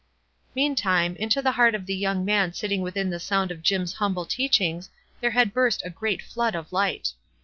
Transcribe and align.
Meantime, 0.55 1.15
into 1.17 1.43
the 1.43 1.51
heart 1.51 1.75
of 1.75 1.85
the 1.85 1.93
young 1.95 2.25
man 2.25 2.51
fitting 2.51 2.81
within 2.81 3.11
the 3.11 3.19
sound 3.19 3.51
of 3.51 3.61
Jim's 3.61 3.93
humble 3.93 4.25
teach 4.25 4.59
ings 4.59 4.89
there 5.19 5.29
had 5.29 5.53
burst 5.53 5.83
a 5.85 5.91
great 5.91 6.23
flood 6.23 6.55
of 6.55 6.73
light. 6.73 7.13